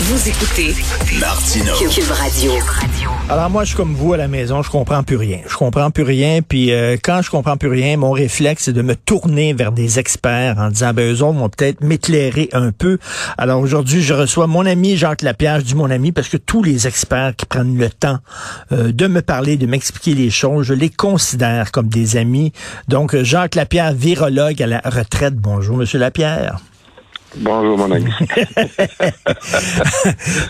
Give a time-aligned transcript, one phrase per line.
[0.00, 0.76] Vous écoutez
[1.18, 1.74] Martineau.
[1.74, 2.52] Cube Radio.
[3.28, 5.40] Alors moi, je suis comme vous à la maison, je comprends plus rien.
[5.48, 8.82] Je comprends plus rien, puis euh, quand je comprends plus rien, mon réflexe, c'est de
[8.82, 12.98] me tourner vers des experts en disant, ben eux autres vont peut-être m'éclairer un peu.
[13.38, 16.62] Alors aujourd'hui, je reçois mon ami Jacques Lapierre, je dis mon ami parce que tous
[16.62, 18.18] les experts qui prennent le temps
[18.70, 22.52] euh, de me parler, de m'expliquer les choses, je les considère comme des amis.
[22.86, 25.34] Donc Jacques Lapierre, virologue à la retraite.
[25.34, 26.60] Bonjour, Monsieur Lapierre.
[27.36, 28.10] Bonjour, mon ami.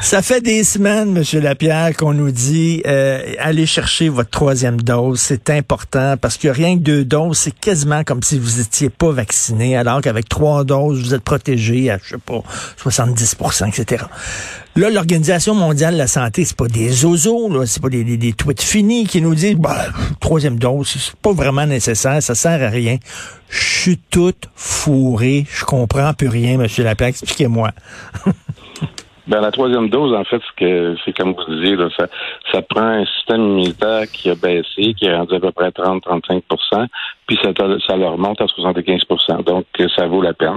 [0.01, 5.19] Ça fait des semaines, Monsieur Lapierre, qu'on nous dit euh, allez chercher votre troisième dose,
[5.19, 9.11] c'est important parce que rien que deux doses, c'est quasiment comme si vous étiez pas
[9.11, 12.43] vacciné, alors qu'avec trois doses, vous êtes protégé à je sais pas
[12.81, 14.05] 70% etc.
[14.79, 18.63] Là, l'Organisation mondiale de la santé, c'est pas des ozos, là, c'est pas des, tweets
[18.63, 19.75] finis qui nous disent bah,
[20.21, 22.99] troisième dose, c'est pas vraiment nécessaire, ça sert à rien.
[23.51, 27.71] Je suis toute fourrée, je comprends plus rien, Monsieur Lapierre, expliquez-moi.
[29.27, 32.07] Ben, la troisième dose, en fait, c'est comme vous disiez, là, ça,
[32.51, 36.87] ça prend un système immunitaire qui a baissé, qui est rendu à peu près 30-35%
[37.29, 37.51] puis ça,
[37.87, 40.57] ça leur monte à 75% Donc, ça vaut la peine.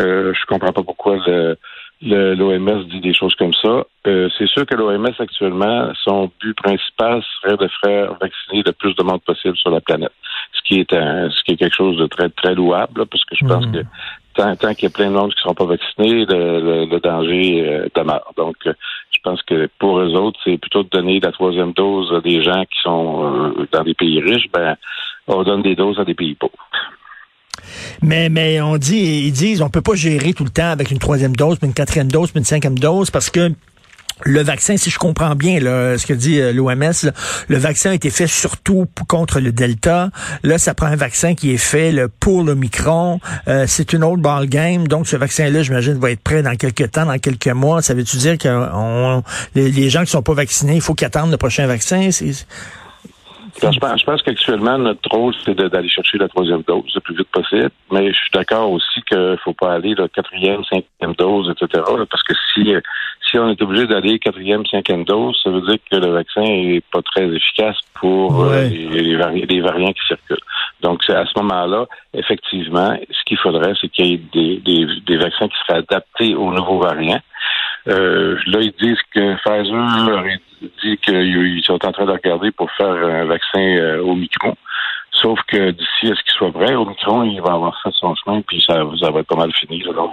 [0.00, 1.56] Euh, je comprends pas pourquoi le,
[2.02, 3.84] l'OMS dit des choses comme ça.
[4.06, 8.94] Euh, c'est sûr que l'OMS actuellement, son but principal serait de faire vacciner le plus
[8.94, 10.12] de monde possible sur la planète,
[10.52, 13.34] ce qui est un, ce qui est quelque chose de très très louable, parce que
[13.34, 13.72] je pense hmm.
[13.72, 13.78] que
[14.34, 17.00] tant, tant qu'il y a plein de monde qui ne seront pas vaccinés, le, le,
[17.00, 18.32] danger euh, demeure.
[18.36, 18.72] Donc, euh,
[19.10, 22.42] je pense que pour eux autres, c'est plutôt de donner la troisième dose à des
[22.42, 24.76] gens qui sont dans des pays riches, ben
[25.26, 26.67] on donne des doses à des pays pauvres.
[28.02, 30.98] Mais, mais on dit, ils disent, on peut pas gérer tout le temps avec une
[30.98, 33.52] troisième dose, puis une quatrième dose, puis une cinquième dose, parce que
[34.24, 37.10] le vaccin, si je comprends bien là, ce que dit euh, l'OMS,
[37.48, 40.10] le vaccin a été fait surtout contre le Delta.
[40.42, 43.20] Là, ça prend un vaccin qui est fait pour le Micron.
[43.46, 44.88] Euh, c'est une autre ball game.
[44.88, 47.80] Donc, ce vaccin-là, j'imagine, va être prêt dans quelques temps, dans quelques mois.
[47.80, 49.22] Ça veut-tu dire que
[49.54, 52.10] les, gens qui sont pas vaccinés, il faut qu'ils attendent le prochain vaccin?
[53.60, 57.16] Je pense, je pense qu'actuellement, notre rôle, c'est d'aller chercher la troisième dose le plus
[57.16, 57.70] vite possible.
[57.90, 61.82] Mais je suis d'accord aussi qu'il ne faut pas aller la quatrième, cinquième dose, etc.
[62.10, 62.72] parce que si,
[63.28, 66.82] si on est obligé d'aller quatrième, cinquième dose, ça veut dire que le vaccin est
[66.92, 70.36] pas très efficace pour euh, les, les, variants qui circulent.
[70.80, 75.16] Donc, à ce moment-là, effectivement, ce qu'il faudrait, c'est qu'il y ait des, des, des,
[75.16, 77.20] vaccins qui seraient adaptés aux nouveaux variants.
[77.86, 80.40] Euh, là, ils disent que Pfizer aurait
[80.82, 84.54] dit qu'ils sont en train de regarder pour faire un vaccin euh, au micron.
[85.12, 88.14] Sauf que d'ici à ce qu'il soit vrai, au micron, il va avoir fait son
[88.14, 89.82] chemin, puis ça, ça va être pas mal fini.
[89.82, 90.12] donc,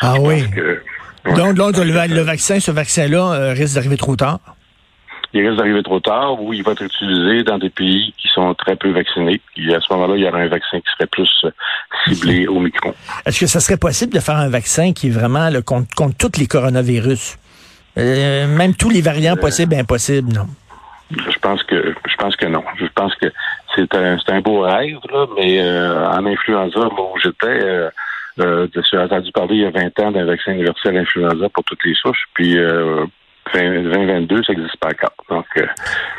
[0.00, 0.42] ah oui.
[1.36, 4.38] donc, le, vaccin, ce vaccin-là euh, risque d'arriver trop tard?
[5.36, 8.54] Il risque d'arriver trop tard ou il va être utilisé dans des pays qui sont
[8.54, 9.38] très peu vaccinés.
[9.58, 11.50] Et à ce moment-là, il y aura un vaccin qui serait plus euh,
[12.06, 12.94] ciblé au micron.
[13.26, 16.16] Est-ce que ça serait possible de faire un vaccin qui est vraiment le, contre, contre
[16.16, 17.36] tous les coronavirus?
[17.98, 20.46] Euh, même tous les variants euh, possibles et impossibles, non?
[21.10, 22.64] Je pense que je pense que non.
[22.80, 23.26] Je pense que
[23.76, 27.90] c'est un, un beau rêve, là, mais en influenza, moi où j'étais,
[28.40, 31.62] euh, je suis entendu parler il y a 20 ans d'un vaccin universel influenza pour
[31.64, 32.56] toutes les souches, puis
[33.56, 35.14] 2022, ça n'existe pas encore.
[35.28, 35.66] Donc, euh,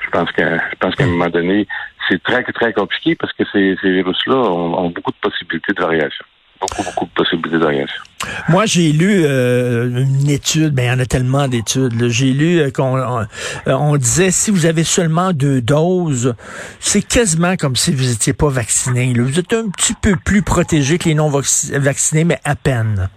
[0.03, 1.67] je pense qu'à un moment donné,
[2.09, 6.25] c'est très, très compliqué parce que ces, virus-là ont, beaucoup de possibilités de variation.
[6.59, 8.01] Beaucoup, beaucoup de possibilités de variation.
[8.49, 12.07] Moi, j'ai lu euh, une étude, ben il y en a tellement d'études.
[12.07, 13.27] J'ai lu euh, qu'on
[13.67, 16.33] on, disait si vous avez seulement deux doses,
[16.79, 19.13] c'est quasiment comme si vous n'étiez pas vacciné.
[19.13, 23.09] Vous êtes un petit peu plus protégé que les non vaccinés, mais à peine.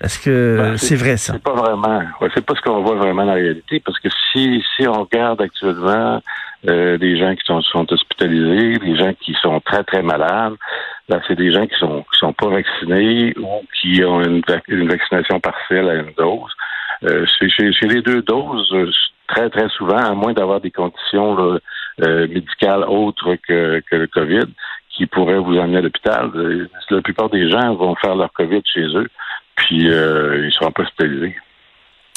[0.00, 1.32] Est-ce que ben, c'est vrai ça?
[1.32, 2.02] C'est pas vraiment.
[2.20, 5.04] Ouais, c'est pas ce qu'on voit vraiment dans la réalité, parce que si si on
[5.04, 6.22] regarde actuellement
[6.68, 10.54] euh, des gens qui sont, sont hospitalisés, des gens qui sont très très malades,
[11.08, 14.88] ben, c'est des gens qui sont qui sont pas vaccinés ou qui ont une, une
[14.88, 16.52] vaccination partielle à une dose.
[17.04, 18.74] Euh, chez, chez, les deux doses,
[19.28, 21.58] très très souvent, à moins d'avoir des conditions
[22.00, 24.46] euh, médicales autres que, que le COVID,
[24.90, 28.62] qui pourraient vous emmener à l'hôpital, euh, la plupart des gens vont faire leur COVID
[28.64, 29.08] chez eux
[29.58, 31.36] puis euh, ils seront pas hospitalisés.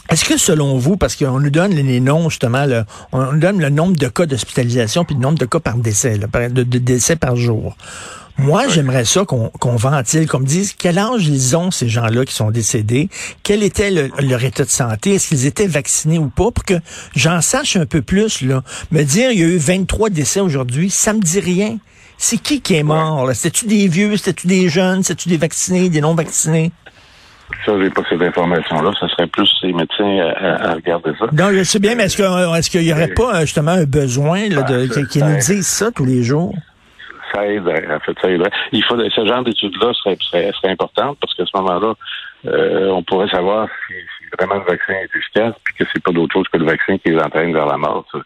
[0.10, 2.66] Est-ce que selon vous, parce qu'on nous donne les noms justement,
[3.12, 6.18] on nous donne le nombre de cas d'hospitalisation puis le nombre de cas par décès,
[6.18, 7.78] de, décès par jour?
[8.38, 12.34] Moi, j'aimerais ça qu'on ventile, qu'on me dise quel âge ils ont ces gens-là qui
[12.34, 13.10] sont décédés,
[13.44, 16.74] quel était leur état de santé, est-ce qu'ils étaient vaccinés ou pas, pour que
[17.16, 18.42] j'en sache un peu plus.
[18.42, 18.64] Là.
[18.90, 21.78] Me dire il y a eu 23 décès aujourd'hui, ça me dit rien.
[22.18, 23.30] C'est qui qui est mort?
[23.34, 26.72] C'était-tu des vieux, c'était-tu des jeunes, c'était-tu des vaccinés, des non vaccinés?
[27.66, 28.92] Ça, j'ai pas cette information-là.
[29.00, 31.26] Ça serait plus les médecins à, regarder ça.
[31.32, 34.56] Non, je sais bien, mais est-ce qu'il est y aurait pas justement un besoin de,
[34.56, 36.54] ben, qui nous dise ça tous les jours?
[37.34, 37.88] ça aiderait.
[37.94, 38.52] En fait, ça aiderait.
[38.72, 41.94] Il faut ce genre d'études-là serait, serait, serait importante parce qu'à ce moment-là,
[42.48, 46.12] euh, on pourrait savoir si, si, vraiment le vaccin est efficace, puis que c'est pas
[46.12, 48.06] d'autre chose que le vaccin qui les entraîne vers la mort.
[48.12, 48.20] Ça,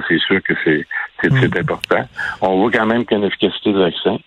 [0.00, 1.58] ça c'est sûr que c'est mm.
[1.58, 2.04] important.
[2.40, 4.18] On voit quand même qu'il y a une efficacité du vaccin.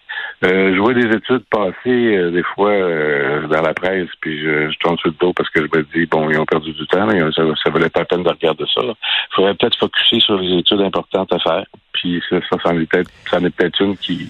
[0.44, 4.72] Euh, je vois des études passer euh, des fois euh, dans la presse, puis je,
[4.72, 6.88] je tombe sur le dos parce que je me dis, bon, ils ont perdu du
[6.88, 8.82] temps, mais ça, ça valait pas la peine de regarder ça.
[8.84, 12.80] Il faudrait peut-être focuser sur les études importantes à faire, puis ça, ça, ça en
[12.80, 14.30] est peut-être une qui,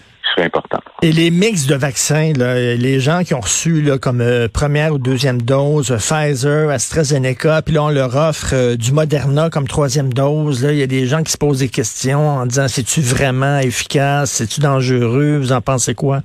[1.02, 4.94] Et les mix de vaccins, là, les gens qui ont reçu là, comme euh, première
[4.94, 10.14] ou deuxième dose Pfizer, AstraZeneca, puis là on leur offre euh, du Moderna comme troisième
[10.14, 13.02] dose, là, il y a des gens qui se posent des questions en disant c'est-tu
[13.02, 16.20] vraiment efficace, c'est-tu dangereux, vous en pensez quoi?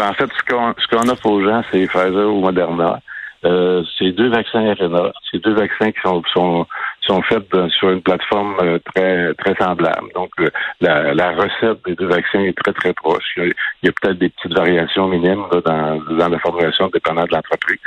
[0.00, 3.00] En fait, ce qu'on offre aux gens, c'est Pfizer ou Moderna.
[3.44, 5.12] Euh, c'est deux vaccins RNA.
[5.30, 6.66] C'est deux vaccins qui sont, sont,
[7.06, 10.08] sont faits sur une plateforme euh, très très semblable.
[10.14, 10.48] Donc, euh,
[10.80, 13.24] la, la, recette des deux vaccins est très, très proche.
[13.36, 13.52] Il
[13.82, 17.80] y a, peut-être des petites variations minimes dans, dans la formulation dépendant de l'entreprise.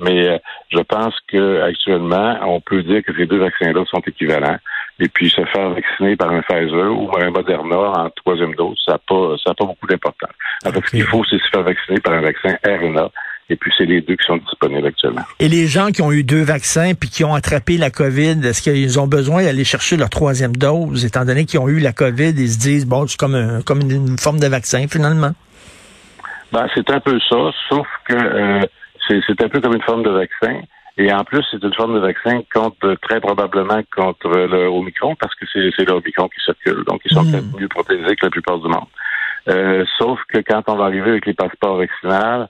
[0.00, 0.40] Mais
[0.70, 4.58] je pense que actuellement, on peut dire que ces deux vaccins-là sont équivalents.
[5.00, 8.92] Et puis, se faire vacciner par un Pfizer ou un Moderna en troisième dose, ça
[8.92, 10.30] n'a pas, ça pas beaucoup d'importance.
[10.64, 13.10] En fait, ce qu'il faut, c'est se faire vacciner par un vaccin RNA
[13.52, 15.20] et puis, c'est les deux qui sont disponibles actuellement.
[15.38, 18.62] Et les gens qui ont eu deux vaccins puis qui ont attrapé la COVID, est-ce
[18.62, 22.30] qu'ils ont besoin d'aller chercher leur troisième dose, étant donné qu'ils ont eu la COVID,
[22.30, 25.32] ils se disent, bon, c'est comme, un, comme une, forme de vaccin, finalement?
[26.50, 28.62] Ben, c'est un peu ça, sauf que euh,
[29.06, 30.62] c'est un peu comme une forme de vaccin.
[30.96, 35.34] Et en plus, c'est une forme de vaccin contre très probablement contre le Omicron, parce
[35.34, 36.84] que c'est le Omicron qui circule.
[36.86, 37.60] Donc, ils sont hmm.
[37.60, 38.88] mieux protégés que la plupart du monde.
[39.48, 42.46] Euh, sauf que quand on va arriver avec les passeports vaccinaux,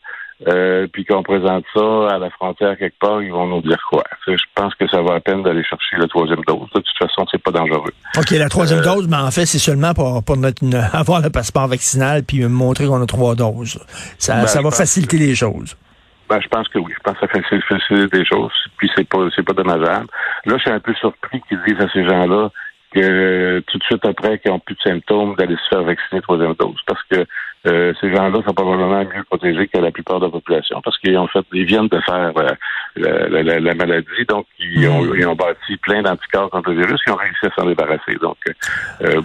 [0.48, 4.02] euh, puis qu'on présente ça à la frontière quelque part, ils vont nous dire quoi?
[4.26, 6.68] Je pense que ça va à peine d'aller chercher la troisième dose.
[6.74, 7.92] De toute façon, c'est pas dangereux.
[8.18, 10.62] OK, la troisième euh, dose, mais en fait, c'est seulement pour, pour notre,
[10.92, 13.78] avoir le passeport vaccinal puis montrer qu'on a trois doses.
[14.18, 15.76] Ça, ben, ça va faciliter les choses.
[16.28, 16.92] Ben, je pense que oui.
[16.96, 18.52] Je pense que ça facilite les choses.
[18.78, 20.06] Puis c'est pas c'est pas dommageable.
[20.46, 22.50] Là, je suis un peu surpris qu'ils disent à ces gens-là
[22.94, 26.20] que euh, tout de suite après qu'ils n'ont plus de symptômes d'aller se faire vacciner
[26.20, 26.76] troisième dose.
[26.86, 27.26] Parce que
[27.66, 31.16] euh, ces gens-là sont probablement mieux protégés que la plupart de la population parce qu'ils
[31.16, 35.14] ont fait, ils viennent de faire euh, la, la, maladie, donc ils ont, mm.
[35.16, 38.16] ils ont bâti plein d'anticorps contre le virus, ils ont réussi à s'en débarrasser.
[38.20, 38.38] Donc,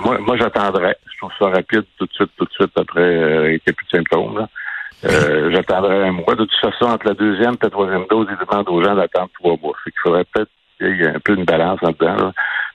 [0.04, 0.98] moi, moi j'attendrais.
[1.12, 3.86] Je trouve ça rapide tout de suite, tout de suite après qu'il n'y ait plus
[3.86, 4.38] de symptômes.
[4.38, 4.48] Là.
[5.51, 6.36] j'attendrai un mois.
[6.36, 9.30] De toute façon, entre la deuxième et la troisième dose, ils demandent aux gens d'attendre
[9.40, 9.75] trois mois.
[9.83, 12.16] Fait qu'il faudrait peut-être qu'il y ait un peu une balance en dedans.
[12.16, 12.33] Là.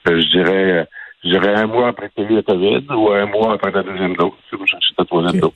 [0.09, 0.87] Euh, je dirais
[1.23, 3.81] je dirais un mois après que tu eu la COVID ou un mois après ta
[3.81, 5.51] deuxième dose, si vous cherchez ta troisième dose.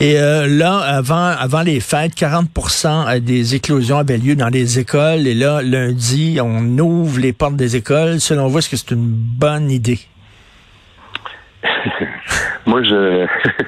[0.00, 4.80] Et euh, là, avant, avant les fêtes, 40% euh, des éclosions avaient lieu dans les
[4.80, 5.28] écoles.
[5.28, 8.18] Et là, lundi, on ouvre les portes des écoles.
[8.18, 10.00] Selon vous, est-ce que c'est une bonne idée?
[12.66, 12.88] Moi, je,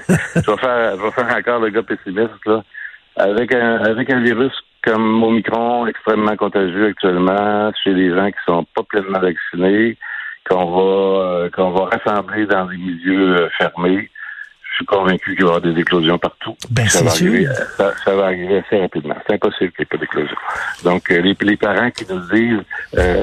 [0.08, 2.46] je, vais faire, je vais faire encore le gars pessimiste.
[2.46, 2.64] Là.
[3.16, 4.52] Avec, un, avec un virus
[4.82, 9.96] comme Omicron, extrêmement contagieux actuellement, chez les gens qui sont pas pleinement vaccinés,
[10.48, 14.10] qu'on va euh, qu'on va rassembler dans des milieux euh, fermés.
[14.70, 16.56] Je suis convaincu qu'il va y avoir des éclosions partout.
[16.68, 17.46] Ben, ça, va arriver,
[17.76, 19.14] ça, ça, va arriver assez rapidement.
[19.24, 20.36] C'est impossible qu'il n'y ait pas d'éclosion.
[20.82, 22.64] Donc, euh, les, les, parents qui nous disent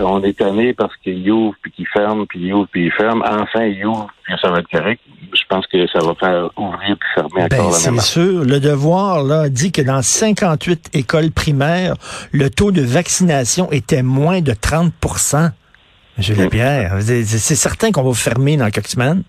[0.02, 3.26] on est tanné parce qu'ils ouvrent puis qu'ils ferment, puis ils ouvrent puis ils ferment,
[3.28, 5.02] enfin ils ouvrent puis ça va être correct.
[5.34, 8.46] Je pense que ça va faire ouvrir puis fermer ben, encore la même C'est sûr.
[8.46, 11.96] Le devoir là dit que dans 58 écoles primaires,
[12.32, 14.94] le taux de vaccination était moins de 30
[16.22, 16.38] M.
[16.38, 19.24] Lapierre, c'est certain qu'on va fermer dans quelques semaines.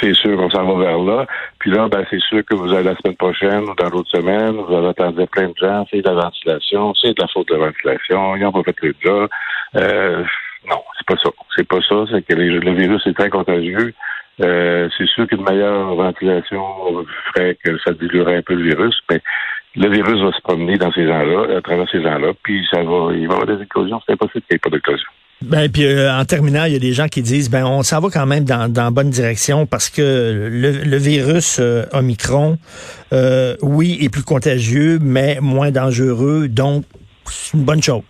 [0.00, 1.26] C'est sûr, on s'en va vers là.
[1.58, 4.52] Puis là, ben, c'est sûr que vous allez la semaine prochaine ou dans l'autre semaine,
[4.56, 7.54] vous allez attendre plein de gens, c'est de la ventilation, c'est de la faute de
[7.54, 9.28] la ventilation, ils n'ont pas fait le job.
[9.76, 10.22] Euh,
[10.68, 11.30] non, c'est pas ça.
[11.56, 13.94] C'est pas ça, c'est que le virus est très contagieux.
[14.42, 19.22] Euh, c'est sûr qu'une meilleure ventilation ferait que ça diluerait un peu le virus, mais
[19.76, 23.12] le virus va se promener dans ces gens-là, à travers ces gens-là, puis ça va,
[23.12, 24.00] il va y avoir des éclosions.
[24.04, 25.08] C'est impossible qu'il n'y ait pas d'éclosion.
[25.42, 28.00] Ben puis euh, en terminant, il y a des gens qui disent ben on s'en
[28.00, 32.56] va quand même dans, dans bonne direction parce que le, virus euh, Omicron,
[33.12, 36.84] euh, oui, est plus contagieux, mais moins dangereux, donc
[37.26, 38.02] c'est une bonne chose.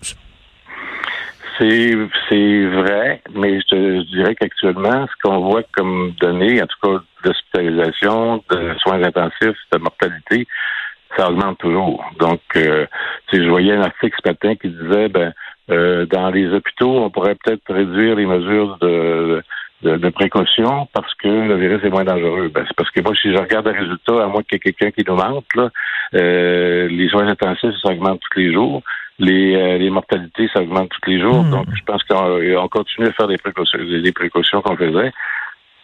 [1.59, 1.97] C'est
[2.28, 7.02] c'est vrai, mais je, te, dirais qu'actuellement, ce qu'on voit comme données, en tout cas
[7.25, 10.47] d'hospitalisation, de soins intensifs, de mortalité,
[11.16, 12.04] ça augmente toujours.
[12.21, 12.87] Donc, euh,
[13.33, 15.33] je voyais un article ce matin qui disait ben
[15.70, 19.42] euh, dans les hôpitaux, on pourrait peut-être réduire les mesures de,
[19.82, 22.50] de, précaution parce que le virus est moins dangereux.
[22.54, 24.73] Ben, c'est parce que moi, si je regarde les résultats, à moins qu'il y ait
[24.73, 25.70] quelqu'un qui nous mente, là,
[26.14, 28.82] euh, les soins intensifs, ça augmente tous les jours.
[29.18, 31.42] Les, euh, les mortalités, ça augmente tous les jours.
[31.42, 31.50] Hmm.
[31.50, 35.12] Donc, je pense qu'on continue à faire des précautions, des précautions qu'on faisait.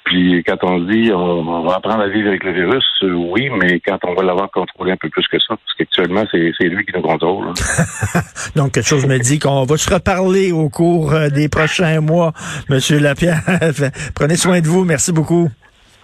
[0.05, 3.81] Puis quand on dit on, va apprendre à vivre avec le virus, euh, oui, mais
[3.81, 6.85] quand on va l'avoir contrôlé un peu plus que ça, parce qu'actuellement, c'est, c'est lui
[6.85, 7.49] qui nous contrôle.
[7.49, 8.21] Hein.
[8.57, 12.33] Donc, quelque chose me dit qu'on va se reparler au cours euh, des prochains mois,
[12.69, 13.43] Monsieur Lapierre.
[14.15, 14.85] Prenez soin de vous.
[14.85, 15.49] Merci beaucoup.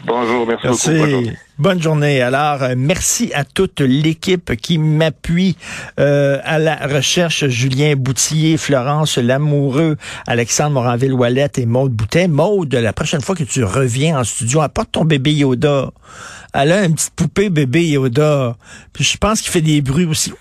[0.05, 1.31] Bonjour, merci, beaucoup.
[1.59, 2.23] Bonne journée.
[2.23, 5.57] Alors, euh, merci à toute l'équipe qui m'appuie
[5.99, 7.49] euh, à la recherche.
[7.49, 9.97] Julien Boutillier, Florence Lamoureux,
[10.29, 12.29] Alexandre Moranville-Ouellette et Maude Boutet.
[12.29, 15.91] Maude, la prochaine fois que tu reviens en studio, apporte ton bébé Yoda.
[16.55, 18.57] Elle a une petite poupée bébé Yoda.
[18.93, 20.33] Puis je pense qu'il fait des bruits aussi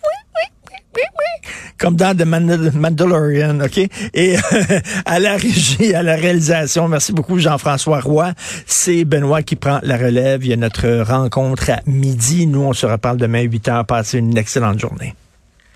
[1.78, 3.78] comme dans The Mandalorian, OK?
[4.14, 4.36] Et
[5.06, 8.34] à la régie, à la réalisation, merci beaucoup Jean-François Roy.
[8.66, 10.44] C'est Benoît qui prend la relève.
[10.44, 12.48] Il y a notre rencontre à midi.
[12.48, 13.86] Nous, on se reparle demain à 8 heures.
[13.86, 15.14] Passez une excellente journée.